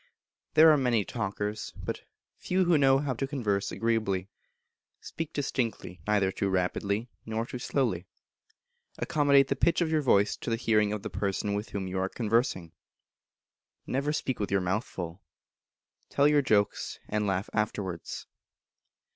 [0.55, 2.01] There are many talkers, but
[2.35, 4.29] few who know how to converse agreeably.
[4.99, 8.07] Speak distinctly, neither too rapidly nor too slowly.
[8.97, 11.99] Accommodate the pitch of your voice to the hearing of the person with whom you
[11.99, 12.71] are conversing.
[13.85, 15.21] Never speak with your mouth full.
[16.09, 18.25] Tell your jokes, and laugh afterwards.